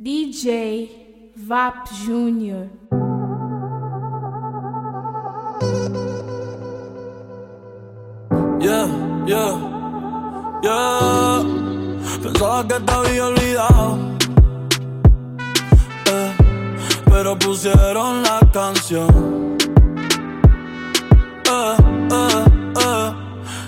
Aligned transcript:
DJ 0.00 0.88
Vap 1.34 1.88
Júnior. 1.88 2.70
Yeah, 8.60 8.86
yeah, 9.26 9.58
yeah. 10.62 11.42
Pensaba 12.22 12.62
que 12.68 12.78
te 12.78 12.92
había 12.92 13.26
olvidado. 13.26 13.98
Eh, 16.06 16.32
pero 17.06 17.36
pusieron 17.36 18.22
la 18.22 18.38
canción. 18.52 19.56
Eh, 21.44 21.76
eh, 22.12 22.44
eh, 22.86 23.12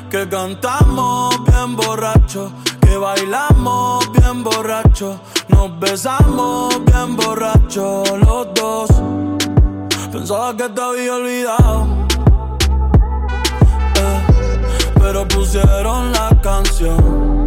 que 0.09 0.29
cantamos 0.29 1.45
bien 1.45 1.75
borracho, 1.75 2.53
que 2.81 2.97
bailamos 2.97 4.13
bien 4.13 4.45
borracho, 4.45 5.19
nos 5.61 5.79
besamos 5.79 6.85
bien 6.87 7.17
borracho 7.17 8.03
los 8.17 8.55
dos. 8.55 8.89
Pensaba 10.11 10.57
que 10.57 10.67
te 10.71 10.81
había 10.81 11.15
olvidado 11.17 11.87
pero 15.01 15.27
pusieron 15.29 16.13
la 16.13 16.29
canción. 16.43 17.47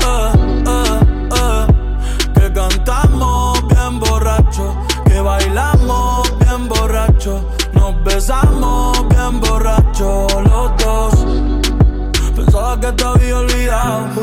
Eh, 0.00 0.32
eh, 0.66 1.00
eh, 1.40 1.66
que 2.34 2.52
cantamos 2.52 3.66
bien 3.68 4.00
borracho, 4.00 4.74
que 5.04 5.20
bailamos 5.20 6.38
bien 6.38 6.68
borracho, 6.68 7.44
nos 7.72 8.04
besamos 8.04 9.08
bien 9.08 9.40
borracho 9.40 9.65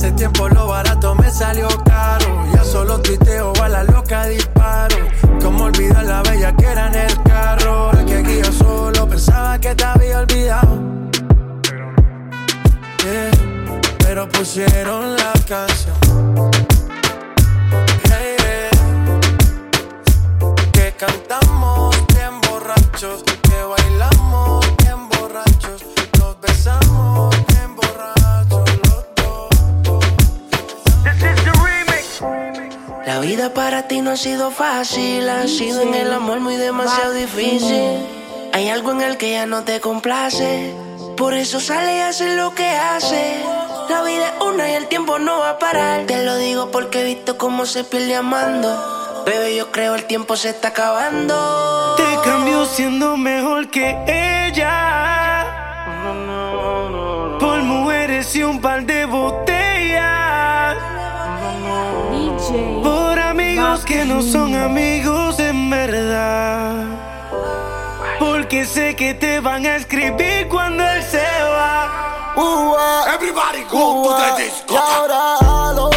Hace 0.00 0.12
tiempo 0.12 0.48
lo 0.48 0.66
barato 0.66 1.14
me 1.14 1.30
salió 1.30 1.68
caro. 1.84 2.46
Ya 2.54 2.64
solo 2.64 3.02
tuiteo 3.02 3.52
a 3.62 3.68
la 3.68 3.84
loca 3.84 4.24
disparo. 4.28 4.96
Como 5.42 5.64
olvidar 5.64 6.06
la 6.06 6.22
bella 6.22 6.56
que 6.56 6.64
era 6.64 6.86
en 6.86 6.94
el 6.94 7.22
carro. 7.22 7.90
Que 8.06 8.14
aquí 8.16 8.38
yo 8.42 8.50
solo 8.50 9.06
pensaba 9.06 9.58
que 9.58 9.74
te 9.74 9.84
había 9.84 10.20
olvidado. 10.20 10.78
Yeah, 13.04 13.30
pero 13.98 14.26
pusieron 14.30 15.16
la 15.16 15.34
canción. 15.46 16.50
Hey, 18.04 18.36
yeah, 18.38 18.70
que 20.72 20.94
cantamos 20.96 21.94
bien 22.14 22.40
borrachos, 22.48 23.22
que 23.22 23.62
bailamos 23.68 24.66
bien 24.78 25.10
borrachos, 25.10 25.84
nos 26.18 26.40
besamos 26.40 27.09
vida 33.40 33.54
para 33.54 33.88
ti 33.88 34.02
no 34.02 34.10
ha 34.10 34.16
sido 34.18 34.50
fácil, 34.50 35.26
ha 35.30 35.48
sido 35.48 35.80
en 35.80 35.94
el 35.94 36.12
amor 36.12 36.40
muy 36.40 36.56
demasiado 36.56 37.14
difícil. 37.14 38.06
Hay 38.52 38.68
algo 38.68 38.92
en 38.92 39.00
el 39.00 39.16
que 39.16 39.32
ya 39.32 39.46
no 39.46 39.64
te 39.64 39.80
complace, 39.80 40.74
por 41.16 41.32
eso 41.32 41.58
sale 41.58 41.96
y 41.96 42.00
hace 42.00 42.36
lo 42.36 42.54
que 42.54 42.68
hace. 42.68 43.42
La 43.88 44.02
vida 44.02 44.28
es 44.28 44.44
una 44.44 44.70
y 44.70 44.74
el 44.74 44.88
tiempo 44.88 45.18
no 45.18 45.38
va 45.38 45.50
a 45.50 45.58
parar. 45.58 46.04
Te 46.06 46.22
lo 46.22 46.36
digo 46.36 46.70
porque 46.70 47.00
he 47.00 47.04
visto 47.04 47.38
cómo 47.38 47.64
se 47.64 47.82
pierde 47.82 48.14
amando. 48.14 49.22
Bebé, 49.24 49.56
yo 49.56 49.72
creo 49.72 49.94
el 49.94 50.04
tiempo 50.04 50.36
se 50.36 50.50
está 50.50 50.68
acabando. 50.68 51.94
Te 51.96 52.28
cambio 52.28 52.66
siendo 52.66 53.16
mejor 53.16 53.70
que 53.70 53.96
ella. 54.06 55.46
Por 57.40 57.62
mujeres 57.62 58.36
y 58.36 58.42
un 58.42 58.60
par 58.60 58.84
de 58.84 59.06
botellas. 59.06 59.29
Amigos 63.80 63.84
que 63.84 64.04
no 64.04 64.22
son 64.22 64.54
amigos 64.54 65.38
en 65.38 65.70
verdad. 65.70 66.84
Porque 68.18 68.64
sé 68.64 68.94
que 68.94 69.14
te 69.14 69.40
van 69.40 69.64
a 69.66 69.76
escribir 69.76 70.48
cuando 70.48 70.82
él 70.82 71.02
se 71.02 71.18
va. 71.18 72.06
Everybody 73.14 73.62
go 73.70 73.78
to 73.78 74.08
ua. 74.08 74.36
the 74.36 74.42
Y 74.42 74.46
disco. 74.46 74.74
lo 75.74 75.89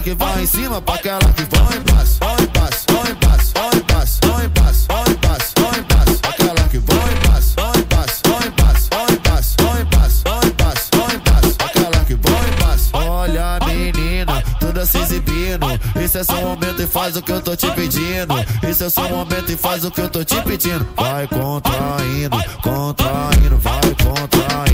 aquela 0.00 0.02
que 0.02 0.14
vai 0.14 0.42
em 0.42 0.46
cima, 0.46 0.80
pra 0.80 0.94
aquela 0.94 1.18
que 1.18 1.44
vai 1.44 1.76
em 1.76 1.82
paz. 1.82 2.18
Vai 2.18 2.42
em 2.42 2.46
paz, 2.46 2.84
vai 2.88 3.10
em 3.10 3.14
paz, 3.14 3.52
vai 3.52 3.76
em 3.76 3.82
paz, 3.82 4.18
vai 4.22 4.46
em 4.46 4.50
paz, 4.50 4.86
vai 4.88 5.10
em 5.10 5.14
paz, 5.14 5.54
vai 5.56 5.78
em 5.78 5.84
paz. 5.84 6.20
Aquela 6.22 6.68
que 6.68 6.78
vai 6.78 7.12
em 7.12 7.16
paz, 7.16 7.54
vai 7.54 7.78
em 7.78 7.82
paz, 7.82 8.22
vai 8.24 8.46
em 8.46 8.52
paz, 8.52 8.88
vai 8.90 9.12
em 9.12 9.16
paz, 9.20 9.56
vai 9.58 9.82
em 9.82 9.86
paz, 9.86 10.22
vai 10.24 10.46
em 10.46 10.54
paz, 10.54 10.90
vai 10.92 11.16
em 11.16 11.20
paz. 11.20 11.56
Aquela 11.58 12.04
que 12.04 12.14
vai 12.14 12.48
em 12.48 12.52
paz. 12.62 12.90
Olha 12.92 13.58
menina, 13.66 14.42
toda 14.58 14.86
se 14.86 14.98
exibindo. 14.98 15.66
Esse 15.96 16.18
é 16.18 16.24
seu 16.24 16.40
momento 16.40 16.82
e 16.82 16.86
faz 16.86 17.16
o 17.16 17.22
que 17.22 17.32
eu 17.32 17.40
tô 17.40 17.54
te 17.54 17.70
pedindo. 17.72 18.34
Esse 18.62 18.84
é 18.84 18.90
seu 18.90 19.08
momento 19.08 19.52
e 19.52 19.56
faz 19.56 19.84
o 19.84 19.90
que 19.90 20.00
eu 20.00 20.08
tô 20.08 20.24
te 20.24 20.40
pedindo. 20.42 20.86
Vai 20.96 21.26
contraindo, 21.26 22.36
contraindo, 22.62 23.58
vai 23.58 23.94
contraindo, 24.02 24.69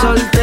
soltar. 0.00 0.37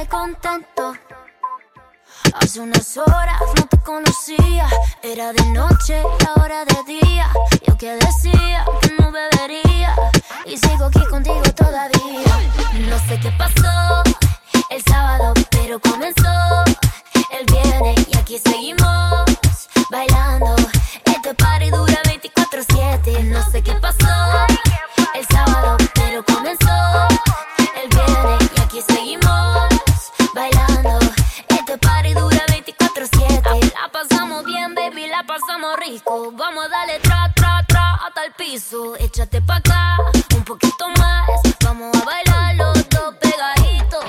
Pones 0.00 0.08
contento. 0.08 0.94
Hace 2.40 2.60
unas 2.60 2.96
horas 2.96 3.40
no 3.56 3.66
te 3.66 3.78
conocía, 3.78 4.68
era 5.02 5.32
de 5.32 5.44
noche 5.50 6.02
y 6.02 6.26
ahora 6.26 6.64
de 6.64 7.00
día. 7.00 7.28
Yo 7.66 7.76
que 7.76 7.92
decía 7.96 8.64
que 8.82 8.92
no 8.98 9.10
bebería 9.10 9.94
y 10.46 10.56
sigo 10.56 10.86
aquí 10.86 11.04
contigo 11.06 11.42
todavía. 11.56 12.50
No 12.88 12.98
sé 13.08 13.18
qué 13.20 13.30
pasó 13.32 14.02
el 14.70 14.82
sábado, 14.84 15.34
pero 15.50 15.80
comenzó 15.80 16.64
el 17.32 17.46
viernes 17.46 18.06
y 18.08 18.18
aquí 18.18 18.38
seguimos 18.38 19.24
bailando. 19.90 20.56
Este 21.04 21.34
party 21.34 21.70
dura 21.70 22.00
24/7, 22.04 23.24
no 23.24 23.50
sé 23.50 23.62
qué 23.62 23.72
pasó 23.74 24.46
el 25.14 25.26
sábado, 25.26 25.76
pero 25.94 26.24
comenzó 26.24 27.08
el 27.82 27.88
viernes 27.88 28.50
y 28.56 28.60
aquí 28.60 28.82
seguimos 28.82 29.69
rico. 35.76 36.32
Vamos 36.32 36.64
a 36.64 36.68
darle 36.68 36.98
tra, 37.00 37.32
tra, 37.34 37.62
tra 37.66 37.94
hasta 38.06 38.24
el 38.24 38.32
piso. 38.32 38.96
Échate 38.96 39.40
pa' 39.42 39.56
acá, 39.56 39.96
un 40.34 40.44
poquito 40.44 40.88
más. 40.98 41.28
Vamos 41.64 41.94
a 41.96 42.04
bailar 42.04 42.54
los 42.56 42.88
dos 42.88 43.14
pegaditos. 43.20 44.04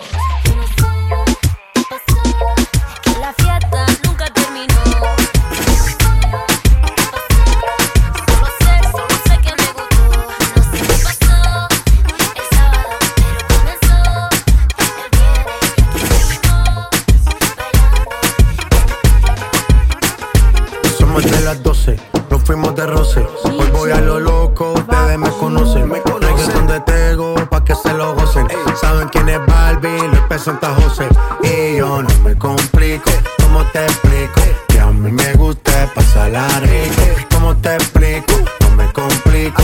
Roce. 22.85 23.25
Hoy 23.43 23.69
voy 23.71 23.91
a 23.91 24.01
lo 24.01 24.19
loco, 24.19 24.73
ustedes 24.73 25.17
me 25.17 25.29
conocen. 25.31 25.89
Me 25.89 26.01
conocen 26.01 26.67
de 26.67 26.79
Tego, 26.81 27.35
pa' 27.49 27.63
que 27.63 27.75
se 27.75 27.93
lo 27.93 28.13
gocen. 28.15 28.47
Saben 28.79 29.09
quién 29.09 29.29
es 29.29 29.39
Barbie, 29.45 30.09
P. 30.29 30.39
Santa 30.39 30.73
José. 30.75 31.07
Y 31.43 31.77
yo 31.77 32.01
no 32.01 32.09
me 32.23 32.37
complico, 32.37 33.11
¿cómo 33.43 33.63
te 33.71 33.83
explico? 33.83 34.41
Que 34.67 34.79
a 34.79 34.87
mí 34.87 35.11
me 35.11 35.33
gusta 35.33 35.91
pasarla 35.93 36.47
rico. 36.61 37.27
¿Cómo 37.33 37.55
te 37.57 37.75
explico? 37.75 38.33
No 38.61 38.75
me 38.75 38.91
complico. 38.93 39.63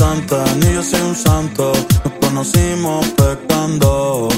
Santa, 0.00 0.42
ni 0.56 0.72
yo 0.72 0.82
soy 0.82 1.02
un 1.02 1.14
santo. 1.14 1.72
Nos 2.04 2.14
conocimos 2.20 3.06
pecando. 3.18 4.29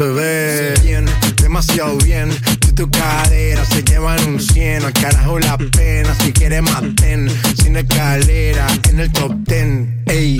se 0.00 0.08
ve 0.08 0.74
bien, 0.82 1.04
demasiado 1.42 1.98
bien. 1.98 2.30
Si 2.64 2.72
tu 2.72 2.90
cadera 2.90 3.62
se 3.66 3.82
lleva 3.82 4.16
en 4.16 4.30
un 4.30 4.40
100, 4.40 4.86
al 4.86 4.92
carajo 4.94 5.38
la 5.38 5.58
pena. 5.58 6.14
Si 6.14 6.32
quieres 6.32 6.62
maten, 6.62 7.28
sin 7.54 7.76
escalera, 7.76 8.66
en 8.88 9.00
el 9.00 9.12
top 9.12 9.34
10. 9.44 9.88
Ey, 10.06 10.38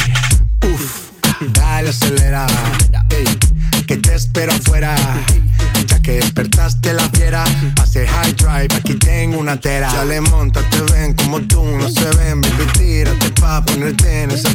uff, 0.64 1.10
dale 1.52 1.90
acelera. 1.90 2.46
Ey, 3.10 3.26
que 3.86 3.98
te 3.98 4.14
espero 4.14 4.50
afuera. 4.50 4.96
Ya 5.86 6.00
que 6.00 6.12
despertaste 6.12 6.94
la 6.94 7.06
fiera, 7.10 7.44
hace 7.82 8.06
high 8.06 8.32
drive, 8.32 8.74
aquí 8.74 8.94
tengo 8.94 9.38
una 9.38 9.60
tera. 9.60 9.92
Ya 9.92 10.04
le 10.06 10.22
monta, 10.22 10.62
te 10.70 10.80
ven 10.90 11.12
como 11.12 11.38
tú, 11.42 11.62
no 11.62 11.90
se 11.90 12.08
ven, 12.16 12.40
baby, 12.40 12.64
tírate 12.78 13.30
pa' 13.38 13.62
ponerte 13.62 14.22
en 14.22 14.30
esa 14.30 14.54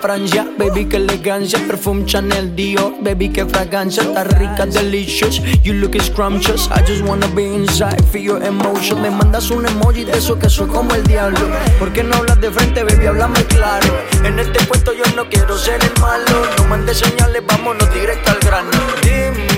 Francia, 0.00 0.46
baby, 0.56 0.86
que 0.86 0.96
elegancia. 0.96 1.58
Perfume 1.66 2.04
Chanel 2.04 2.54
Dior, 2.54 2.94
baby, 3.00 3.30
que 3.30 3.44
fragancia. 3.46 4.02
Está 4.02 4.24
rica, 4.24 4.66
delicious, 4.66 5.40
you 5.62 5.74
look 5.74 6.00
scrumptious. 6.00 6.68
I 6.70 6.82
just 6.86 7.02
wanna 7.02 7.26
be 7.28 7.44
inside, 7.44 8.02
feel 8.12 8.22
your 8.22 8.42
emotion. 8.42 9.02
Me 9.02 9.10
mandas 9.10 9.50
un 9.50 9.66
emoji 9.66 10.04
de 10.04 10.12
eso 10.12 10.38
que 10.38 10.48
soy 10.48 10.68
como 10.68 10.94
el 10.94 11.04
diablo. 11.04 11.40
¿Por 11.78 11.92
qué 11.92 12.02
no 12.02 12.16
hablas 12.16 12.40
de 12.40 12.50
frente, 12.50 12.84
baby? 12.84 13.06
Háblame 13.06 13.44
claro. 13.46 13.88
En 14.24 14.38
este 14.38 14.64
puesto 14.66 14.92
yo 14.92 15.04
no 15.16 15.28
quiero 15.28 15.56
ser 15.58 15.82
el 15.82 16.00
malo. 16.00 16.46
No 16.58 16.64
mandes 16.64 16.98
señales, 16.98 17.42
vámonos 17.46 17.92
directo 17.92 18.30
al 18.30 18.38
grano. 18.38 19.57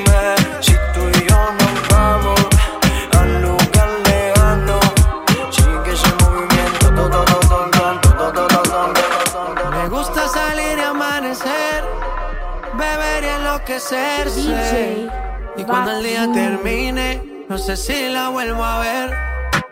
DJ 13.88 15.08
Y 15.56 15.64
cuando 15.64 15.92
el 15.92 16.02
día 16.04 16.30
termine, 16.30 17.46
no 17.48 17.56
sé 17.56 17.78
si 17.78 18.10
la 18.10 18.28
vuelvo 18.28 18.62
a 18.62 18.80
ver. 18.80 19.16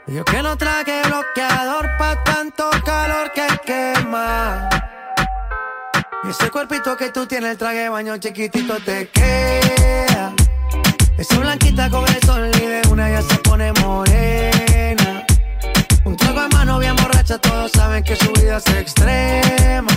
Yo 0.07 0.25
que 0.25 0.43
no 0.43 0.57
traje 0.57 1.03
bloqueador 1.05 1.91
pa' 1.99 2.25
tanto 2.25 2.71
calor 2.87 3.31
que 3.33 3.47
quema. 3.67 4.67
Y 6.25 6.31
ese 6.31 6.51
cuerpito 6.51 6.97
que 6.97 7.11
tú 7.11 7.27
tienes, 7.27 7.51
el 7.51 7.59
traje 7.59 7.81
de 7.81 7.89
baño 7.91 8.17
chiquitito 8.17 8.79
te 8.81 9.09
queda. 9.11 10.33
Esa 11.19 11.39
blanquita 11.39 11.91
con 11.91 12.09
el 12.09 12.23
sol 12.23 12.51
y 12.55 12.67
de 12.67 12.83
una 12.91 13.11
ya 13.11 13.21
se 13.21 13.37
pone 13.37 13.73
morena. 13.75 15.27
Un 16.05 16.17
trago 16.17 16.43
en 16.45 16.49
mano 16.55 16.79
bien 16.79 16.97
borracha, 16.97 17.37
todos 17.37 17.73
saben 17.73 18.03
que 18.03 18.17
su 18.17 18.33
vida 18.33 18.57
es 18.57 18.67
extrema. 18.69 19.93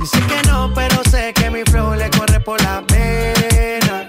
Dice 0.00 0.18
que 0.18 0.48
no, 0.48 0.72
pero 0.74 1.02
sé 1.10 1.30
que 1.34 1.50
mi 1.50 1.62
flow 1.62 1.94
le 1.94 2.08
corre 2.08 2.40
por 2.40 2.58
la 2.62 2.82
pena. 2.86 4.08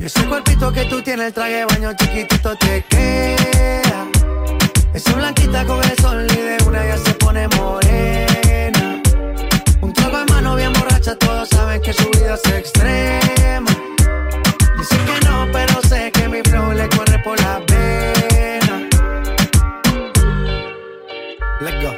Ese 0.00 0.24
cuerpito 0.24 0.72
que 0.72 0.86
tú 0.86 1.02
tienes, 1.02 1.26
el 1.26 1.32
traje 1.34 1.52
de 1.52 1.64
baño 1.66 1.92
chiquitito 1.98 2.56
te 2.56 2.82
queda. 2.88 4.06
Esa 4.94 5.12
blanquita 5.12 5.66
con 5.66 5.84
el 5.84 5.96
sol 5.98 6.26
y 6.30 6.36
de 6.36 6.56
una 6.66 6.86
ya 6.86 6.96
se 6.96 7.12
pone 7.14 7.46
morena. 7.48 9.02
Un 9.82 9.92
trago 9.92 10.18
en 10.20 10.26
mano 10.34 10.56
bien 10.56 10.72
borracha, 10.72 11.14
todos 11.16 11.46
saben 11.50 11.82
que 11.82 11.92
su 11.92 12.08
vida 12.12 12.34
es 12.42 12.50
extrema. 12.50 13.70
Dice 14.78 14.96
que 14.96 15.28
no, 15.28 15.46
pero 15.52 15.82
sé 15.90 16.10
que 16.10 16.26
mi 16.26 16.40
flow 16.40 16.72
le 16.72 16.88
corre 16.88 17.18
por 17.18 17.38
la 17.42 17.60
pena. 17.66 18.88
Let's 21.60 21.82
go. 21.82 21.94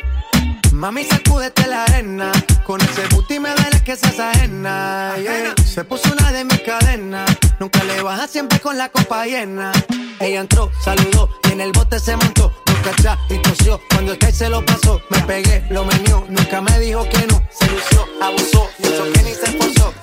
Mami, 0.72 1.05
sacúdete 1.05 1.64
la 1.68 1.85
arena. 1.85 2.33
Con 2.64 2.81
ese 2.81 3.07
booty 3.11 3.38
me 3.38 3.50
duele 3.55 3.83
que 3.85 3.94
seas 3.94 4.18
ajena. 4.18 5.14
yeah. 5.18 5.55
Se 5.66 5.85
puso 5.85 6.11
una 6.11 6.33
de 6.33 6.44
mis 6.44 6.61
cadenas. 6.61 7.31
Nunca 7.61 7.85
le 7.85 8.00
baja 8.03 8.27
siempre 8.27 8.59
con 8.59 8.79
la 8.79 8.88
copa 8.88 9.27
llena. 9.27 9.70
Ella 10.18 10.40
entró, 10.40 10.70
saludó 10.83 11.29
y 11.48 11.53
en 11.53 11.61
el 11.61 11.72
bote 11.72 12.00
se 12.00 12.16
montó. 12.16 12.53
Cachá 12.83 13.18
y 13.29 13.38
tosió. 13.38 13.81
Cuando 13.90 14.12
el 14.12 14.18
que 14.18 14.33
se 14.33 14.48
lo 14.48 14.64
pasó, 14.64 15.00
me 15.11 15.20
pegué, 15.22 15.64
lo 15.70 15.85
menió. 15.85 16.24
Nunca 16.29 16.62
me 16.62 16.79
dijo 16.79 17.07
que 17.09 17.27
no. 17.27 17.42
Se 17.50 17.66
lució, 17.70 18.07
abusó. 18.20 18.68
Y 18.79 18.87
eso 18.87 19.12
que 19.12 19.22
ni 19.22 19.35
se 19.35 19.44
esforzó. 19.44 19.94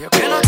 Yo 0.00 0.10
que 0.10 0.28
no 0.28 0.45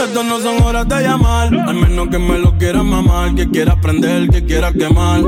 Estas 0.00 0.24
no 0.24 0.38
son 0.38 0.62
horas 0.62 0.86
de 0.86 1.02
llamar, 1.02 1.52
al 1.52 1.74
menos 1.74 2.06
que 2.06 2.20
me 2.20 2.38
lo 2.38 2.56
quieras 2.56 2.84
mamar, 2.84 3.34
que 3.34 3.50
quiera 3.50 3.80
prender, 3.80 4.28
que 4.28 4.44
quiera 4.44 4.72
quemar. 4.72 5.22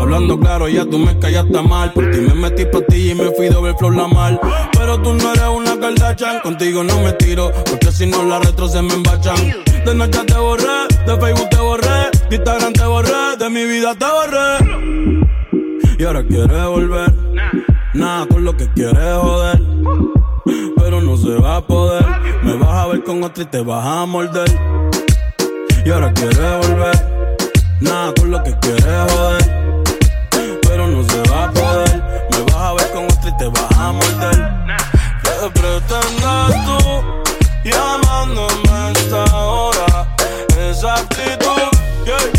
Hablando 0.00 0.40
claro, 0.40 0.68
ya 0.68 0.84
tú 0.84 0.98
me 0.98 1.16
callaste 1.20 1.62
mal. 1.62 1.92
Por 1.92 2.10
ti 2.10 2.18
me 2.18 2.34
metí 2.34 2.64
pa' 2.64 2.80
ti 2.88 3.10
y 3.10 3.14
me 3.14 3.30
fui 3.30 3.48
ver 3.48 3.76
flor 3.78 3.94
la 3.94 4.08
mal. 4.08 4.40
Pero 4.72 5.00
tú 5.00 5.14
no 5.14 5.32
eres 5.32 5.48
una 5.48 5.78
Kardashian, 5.78 6.40
contigo 6.40 6.82
no 6.82 7.00
me 7.02 7.12
tiro, 7.12 7.52
porque 7.70 7.92
si 7.92 8.06
no 8.06 8.24
las 8.24 8.44
retro 8.44 8.66
se 8.66 8.82
me 8.82 8.94
embachan. 8.94 9.36
De 9.84 9.94
noche 9.94 10.18
te 10.26 10.34
borré, 10.34 10.88
de 11.06 11.20
Facebook 11.20 11.48
te 11.48 11.58
borré, 11.58 12.10
de 12.28 12.36
Instagram 12.36 12.72
te 12.72 12.84
borré, 12.84 13.36
de 13.38 13.48
mi 13.48 13.64
vida 13.64 13.94
te 13.94 14.06
borré. 14.06 15.96
Y 16.00 16.02
ahora 16.02 16.24
quieres 16.24 16.64
volver, 16.64 17.14
nada 17.94 18.26
con 18.26 18.44
lo 18.44 18.56
que 18.56 18.68
quieres 18.72 19.18
joder 19.20 19.62
pero 20.96 21.10
no 21.10 21.16
se 21.16 21.34
va 21.40 21.56
a 21.56 21.60
poder. 21.60 22.04
Me 22.42 22.54
vas 22.54 22.70
a 22.70 22.86
ver 22.86 23.04
con 23.04 23.22
otra 23.22 23.42
y 23.42 23.46
te 23.46 23.60
vas 23.60 23.84
a 23.84 24.06
morder. 24.06 24.48
Y 25.84 25.90
ahora 25.90 26.12
quieres 26.14 26.38
volver, 26.38 27.36
nada 27.80 28.12
con 28.18 28.30
lo 28.30 28.42
que 28.42 28.58
quieres 28.60 29.12
joder, 29.12 29.84
pero 30.62 30.86
no 30.88 31.04
se 31.04 31.30
va 31.30 31.44
a 31.44 31.50
poder. 31.52 32.02
Me 32.30 32.42
vas 32.44 32.56
a 32.56 32.72
ver 32.72 32.90
con 32.92 33.04
otra 33.04 33.28
y 33.28 33.36
te 33.36 33.46
vas 33.46 33.78
a 33.78 33.92
morder. 33.92 34.38
¿Qué 35.22 35.60
pretendes 35.60 36.64
tú 36.64 36.78
llamándome 37.64 38.92
esta 38.92 39.36
hora? 39.36 40.16
Esa 40.58 40.94
actitud, 40.94 41.70
yeah, 42.06 42.35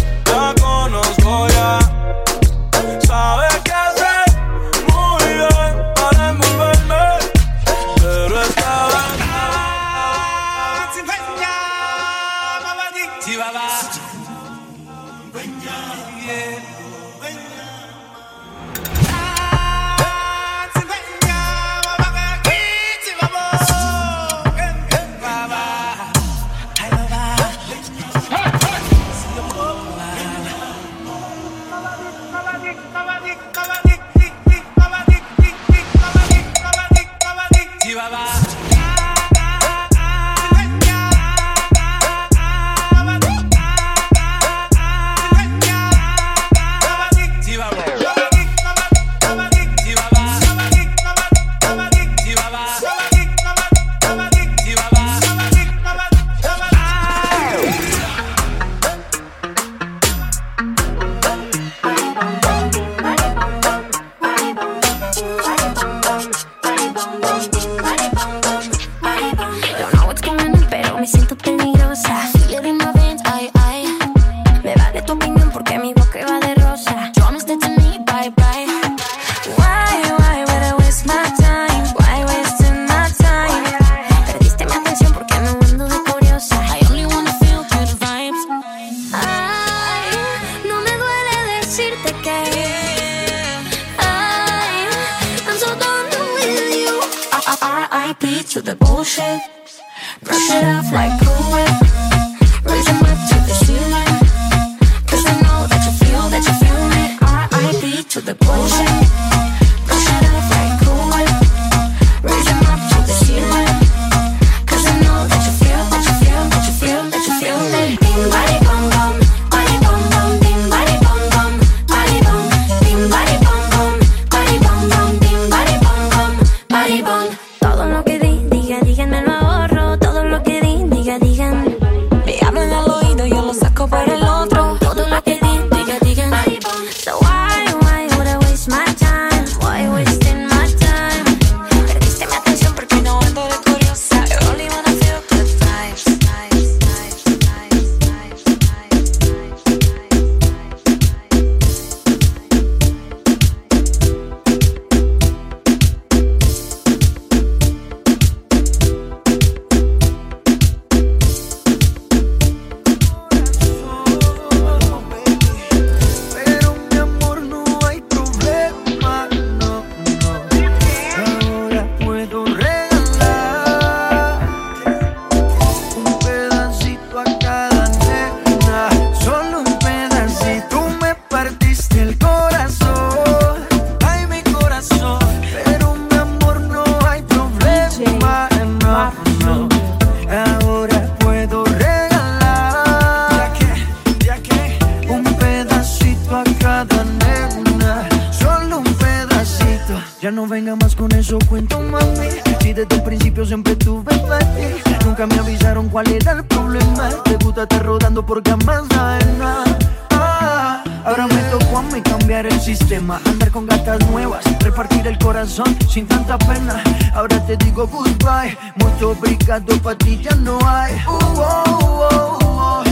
corazón 215.48 215.78
sin 215.90 216.06
tanta 216.08 216.38
pena. 216.38 216.84
Ahora 217.14 217.40
te 217.46 217.56
digo 217.58 217.88
goodbye, 217.88 218.58
mucho 218.76 219.12
obrigado 219.12 219.82
para 219.82 219.98
ti 219.98 220.20
ya 220.22 220.36
no 220.36 220.60
hay. 220.66 220.94
Uh 221.08 221.12
-oh, 221.12 221.38
uh 221.38 222.10
-oh, 222.12 222.38
uh 222.38 222.84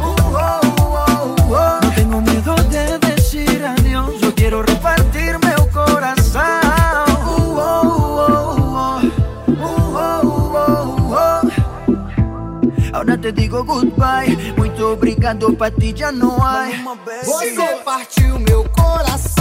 -oh, 0.00 0.20
uh, 0.32 0.60
oh 0.76 1.50
uh. 1.50 1.80
no 1.80 1.90
tengo 1.94 2.20
miedo 2.20 2.54
de 2.70 2.98
decir. 2.98 3.64
Agora 12.92 13.14
uh, 13.14 13.14
oh, 13.14 13.14
oh, 13.14 13.18
te 13.18 13.32
digo 13.32 13.64
goodbye. 13.64 14.36
Muito 14.56 14.92
obrigado, 14.92 15.52
pra 15.56 15.70
ti 15.70 15.94
já 15.96 16.12
não 16.12 16.36
há. 16.42 16.66
Você 17.24 17.80
partiu 17.84 18.38
meu 18.38 18.64
coração. 18.70 19.33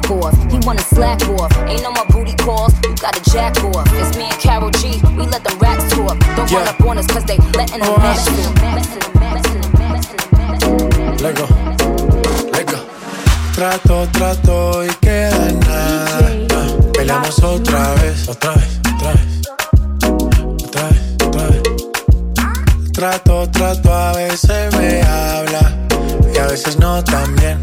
back 0.00 0.10
off. 0.10 0.34
He 0.50 0.58
wanna 0.66 0.82
slack 0.82 1.20
off. 1.28 1.52
Ain't 1.68 1.82
no 1.82 1.92
more 1.92 2.06
booty 2.06 2.34
calls, 2.36 2.72
you 2.84 2.94
gotta 2.96 3.22
jack 3.30 3.56
off. 3.64 3.86
It's 3.94 4.16
me 4.16 4.24
and 4.24 4.40
Carol 4.40 4.70
G, 4.70 5.00
we 5.16 5.26
let 5.26 5.44
them 5.44 5.58
racks 5.58 5.88
talk. 5.90 6.18
Don't 6.36 6.50
yeah. 6.50 6.58
run 6.58 6.68
up 6.68 6.80
on 6.80 6.98
us 6.98 7.06
cause 7.06 7.24
they 7.24 7.38
letting 7.56 7.80
them 7.80 7.96
match. 7.98 8.26
Lego, 11.20 11.46
Lego. 12.52 12.78
Trato, 13.54 14.06
trato 14.12 14.84
y 14.84 14.88
queda 15.00 15.48
en 15.48 15.60
nada. 15.60 16.46
Ah, 16.52 16.66
peleamos 16.92 17.42
otra 17.42 17.94
vez, 17.94 18.28
otra 18.28 18.54
vez, 18.54 18.80
otra 18.94 19.12
vez. 19.12 19.50
Otra 20.64 20.88
vez, 20.88 21.00
otra 21.26 21.46
vez. 21.46 21.62
Trato, 22.92 23.50
trato, 23.50 23.92
a 23.92 24.12
veces 24.12 24.74
me 24.76 25.02
habla 25.02 25.76
y 26.34 26.38
a 26.38 26.46
veces 26.46 26.78
no 26.78 27.02
también. 27.04 27.62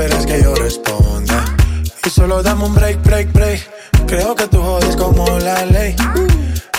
esperas 0.00 0.24
que 0.24 0.42
yo 0.42 0.54
responda. 0.54 1.44
Y 2.04 2.10
solo 2.10 2.42
dame 2.42 2.64
un 2.64 2.74
break, 2.74 3.02
break, 3.02 3.32
break. 3.32 3.70
Creo 4.06 4.34
que 4.34 4.46
tú 4.46 4.62
jodes 4.62 4.96
como 4.96 5.26
la 5.40 5.66
ley. 5.66 5.94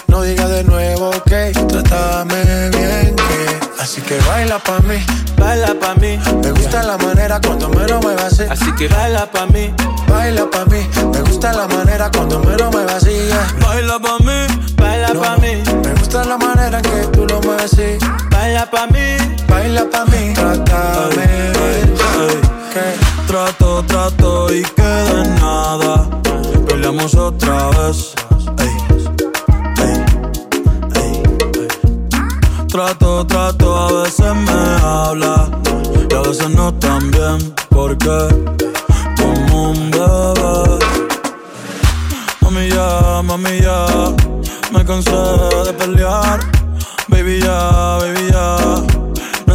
No 0.08 0.24
digas 0.24 0.50
de 0.50 0.64
nuevo 0.64 1.12
que 1.26 1.52
trátame 1.68 2.70
bien, 2.72 3.16
que 3.16 3.82
así 3.82 4.02
que 4.02 4.20
baila 4.28 4.60
pa' 4.60 4.80
mí, 4.80 4.98
baila 5.38 5.74
pa' 5.80 5.96
mí. 5.96 6.20
Me 6.42 6.52
gusta 6.52 6.84
la 6.84 6.98
manera 6.98 7.40
cuando 7.40 7.70
me 7.70 7.86
me 7.86 8.16
vacía. 8.16 8.52
Así 8.52 8.72
que 8.74 8.88
baila 8.88 9.32
pa' 9.32 9.46
mí, 9.46 9.74
baila 10.08 10.50
pa' 10.50 10.66
mí. 10.66 10.86
Me 11.14 11.22
gusta 11.22 11.54
la 11.54 11.68
manera 11.68 12.10
cuando 12.12 12.40
me 12.40 12.58
me 12.58 12.86
vacía. 12.86 13.40
Baila 13.62 14.00
pa' 14.00 14.18
mí, 14.20 14.48
baila 14.78 15.14
pa' 15.14 15.38
mí. 15.38 15.64
Me 15.84 15.94
gusta 15.94 16.24
la 16.26 16.38
manera 16.38 16.80
en 16.80 16.84
que 16.84 17.08
tú 17.14 17.28
lo 17.28 17.40
me 17.42 17.56
vacías. 17.56 18.00
Baila 18.32 18.70
pa' 18.70 18.88
mí, 18.88 19.18
baila 19.48 19.86
pa' 19.92 20.06
mí. 20.06 20.34
Trátame 20.34 21.28
bien. 21.28 22.61
Trato, 23.28 23.84
trato 23.84 24.54
y 24.54 24.62
que 24.62 24.82
de 24.82 25.28
nada. 25.42 26.10
Peleamos 26.66 27.14
otra 27.16 27.70
vez. 27.72 28.14
Trato, 32.70 33.28
trato, 33.28 33.78
a 33.78 34.04
veces 34.04 34.34
me 34.34 34.62
habla 34.82 35.50
y 36.10 36.14
a 36.14 36.22
veces 36.22 36.50
no 36.52 36.74
tan 36.76 37.12
bien. 37.12 37.54
Porque 37.70 38.18
como 39.18 39.72
un 39.72 39.92
bebé. 39.92 40.80
Mami 42.42 42.70
ya, 42.70 43.22
mami 43.22 43.60
ya, 43.60 43.86
me 44.72 44.86
cansé 44.86 45.12
de 45.66 45.74
pelear. 45.74 46.40
Baby 47.10 47.42
ya, 47.42 47.98
baby 48.00 48.32
ya, 48.32 48.56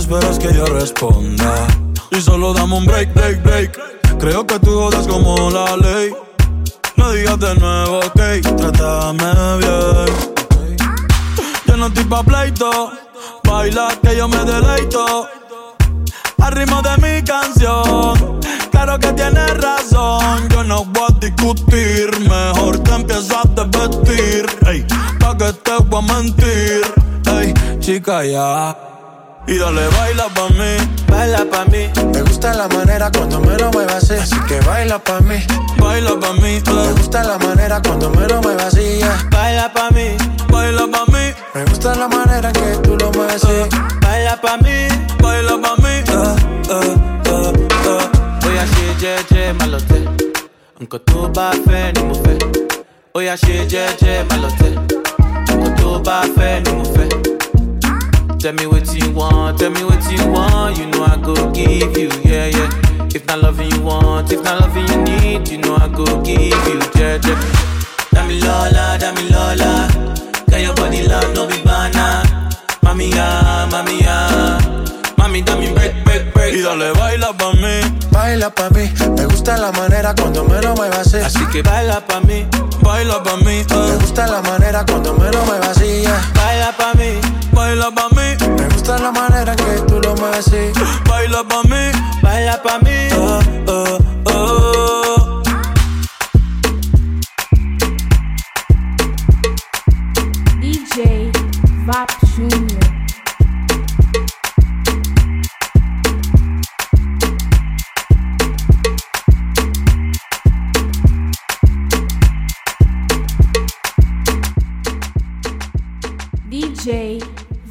esperas 0.07 0.39
que 0.39 0.55
yo 0.55 0.65
responda. 0.67 1.67
Y 2.13 2.21
solo 2.21 2.55
dame 2.55 2.77
un 2.77 2.87
break, 2.87 3.13
break, 3.13 3.43
break. 3.43 4.19
Creo 4.21 4.47
que 4.47 4.59
tú 4.61 4.71
jodas 4.71 5.07
como 5.09 5.51
la 5.51 5.77
ley. 5.77 6.15
No 6.97 7.11
digas 7.11 7.39
de 7.41 7.55
nuevo, 7.57 7.99
ok, 7.99 8.21
trátame 8.57 9.59
bien. 9.59 10.07
Yo 11.67 11.77
no 11.77 11.87
estoy 11.89 12.05
pa' 12.05 12.23
pleito, 12.23 12.93
baila 13.43 13.89
que 14.01 14.17
yo 14.17 14.29
me 14.29 14.45
deleito. 14.45 15.29
Al 16.39 16.53
ritmo 16.53 16.81
de 16.83 16.97
mi 16.99 17.25
canción, 17.25 18.41
claro 18.71 19.01
que 19.01 19.13
tienes 19.13 19.61
razón. 19.61 20.49
Yo 20.51 20.63
no 20.63 20.85
voy 20.85 21.09
a 21.09 21.19
discutir, 21.19 22.11
mejor 22.21 22.79
te 22.79 22.95
empiezas 22.95 23.33
a 23.33 23.65
vestir. 23.65 24.47
Ey, 24.67 24.87
pa' 25.19 25.37
que 25.37 25.53
te 25.53 25.77
voy 25.89 25.99
a 25.99 26.15
mentir. 26.15 27.81
Chica, 27.81 28.25
ya. 28.25 28.96
Y 29.49 29.59
dale, 29.59 29.87
baila 29.97 30.29
pa' 30.35 30.49
mí, 30.51 30.77
baila 31.09 31.45
pa' 31.51 31.65
mí. 31.67 31.89
Me 32.13 32.23
gusta 32.23 32.53
la 32.55 32.67
manera 32.69 33.11
cuando 33.13 33.41
me 33.41 33.57
lo 33.57 33.71
muevas 33.71 34.03
así, 34.03 34.15
así 34.15 34.37
que 34.49 34.61
baila 34.61 34.99
pa' 34.99 35.21
mí. 35.21 35.37
Baila 35.79 36.19
pa' 36.21 36.33
mí, 36.35 36.61
Me 36.67 36.93
gusta 36.93 37.23
la 37.23 37.39
manera 37.39 37.81
cuando 37.81 38.11
me 38.11 38.27
lo 38.27 38.43
muevas 38.43 38.75
así, 38.75 38.99
yeah. 38.99 39.17
Baila 39.31 39.73
pa' 39.73 39.91
mí, 39.91 40.17
baila 40.51 40.87
pa' 40.91 41.07
mí. 41.13 41.33
Me 41.55 41.65
gusta 41.67 41.95
la 41.95 42.09
manera 42.09 42.53
que 42.53 42.77
tú 42.83 42.97
lo 42.97 43.11
mueves 43.13 43.45
así. 43.45 43.69
Baila 44.01 44.41
pa' 44.41 44.57
mí, 44.59 44.89
baila 45.23 45.61
pa' 45.63 45.77
mí. 45.83 45.95
Eh, 46.09 46.37
eh, 46.71 46.97
eh, 47.27 47.53
eh. 47.87 48.27
Jẹ́jẹ́ 49.01 49.53
má 49.59 49.67
lọ 49.73 49.79
tẹ̀, 49.91 50.05
nǹkan 50.81 51.01
tó 51.09 51.19
bá 51.37 51.47
fẹ́ 51.67 51.93
ni 51.95 52.03
ṣe 53.43 53.57
jẹ́jẹ́ 53.73 54.25
má 54.29 54.37
lọ 54.43 54.49
tẹ̀, 54.61 54.73
nǹkan 55.49 55.73
tó 55.79 55.89
bá 56.07 56.17
fẹ́ 56.37 56.55
ni 56.65 56.71
mo 56.79 56.85
fẹ́. 56.95 57.36
Tell 58.47 58.55
me 58.55 58.67
what 58.69 58.87
you 58.95 59.11
want, 59.11 59.59
tell 59.59 59.71
me 59.71 59.83
what 59.83 60.09
you 60.09 60.25
want, 60.31 60.79
you 60.79 60.87
know 60.87 61.03
I 61.03 61.17
go 61.17 61.35
give 61.51 61.99
you, 61.99 62.09
yeah, 62.23 62.47
yeah. 62.47 62.71
If 63.13 63.27
not 63.27 63.41
loving 63.41 63.73
you 63.73 63.81
want, 63.81 64.31
if 64.31 64.41
not 64.45 64.61
loving 64.61 64.87
you 64.87 65.03
need, 65.03 65.49
you 65.49 65.59
know 65.59 65.75
I 65.75 65.89
go 65.89 66.05
give 66.23 66.41
you, 66.41 66.79
yeah, 66.95 67.19
yeah. 67.27 67.43
Dami 68.15 68.41
Lola, 68.41 68.99
Dami 69.03 69.31
Lola, 69.35 69.91
got 70.49 70.61
your 70.61 70.73
body 70.77 71.09
love, 71.09 71.35
no 71.35 71.49
be 71.49 71.61
banana. 71.65 72.23
Mami 72.83 73.11
ya, 73.11 73.67
mami 73.69 73.99
ya, 73.99 74.61
mami 75.19 75.43
dame 75.45 75.75
break, 75.75 76.05
break, 76.05 76.33
break. 76.33 76.55
Y 76.55 76.63
dale, 76.63 76.93
baila 76.93 77.33
pa' 77.33 77.53
mí, 77.55 77.83
Baila 78.13 78.51
pa' 78.55 78.71
mí. 78.71 78.89
Me 79.19 79.27
gusta 79.27 79.57
la 79.57 79.73
manera 79.73 80.15
cuando 80.15 80.45
me 80.45 80.63
lo 80.63 80.77
muevas 80.77 81.13
así. 81.13 81.17
Así 81.17 81.45
que 81.47 81.63
baila 81.63 82.01
pa' 82.07 82.21
mí, 82.21 82.47
baila 82.81 83.25
pa' 83.25 83.39
mí. 83.39 83.45
Me 83.45 83.61
eh. 83.61 83.97
gusta 84.01 84.29
la 84.29 84.41
manera 84.43 84.87
cuando 84.87 85.15
me 85.15 85.33
lo 85.33 85.45
muevas 85.47 85.77
así, 85.77 86.03
yeah. 86.03 86.33
baila 86.37 86.71
pa' 86.77 86.95
mí, 86.95 87.19
Baila 87.53 87.91
pa' 87.91 88.09
mí, 88.11 88.16
Me 88.16 88.16
gusta 88.87 89.03
la 89.03 89.11
manera 89.11 89.53
en 89.53 89.59
que 89.59 89.81
tú 89.89 90.01
lo 90.01 90.15
mueves 90.15 90.47
así. 90.47 90.73
baila 91.09 91.43
pa' 91.43 91.63
mí. 91.65 91.91
baila 92.23 92.63
pa' 92.63 92.79
mí. 92.79 93.16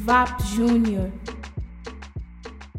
Vap 0.06 0.38
Junior. 0.54 1.10